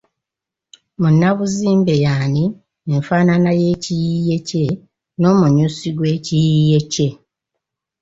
Munnabuzimbe 1.01 1.93
y’ani, 2.05 2.43
enfaanana 2.93 3.51
y’ekiyiiye 3.61 4.35
kye, 4.47 4.65
n’omunyusi 5.19 5.87
gw’ekiyiiye 5.95 6.79
kye. 6.91 7.07